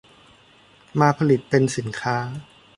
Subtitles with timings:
[0.99, 2.17] มาผลิตเป็นสินค้า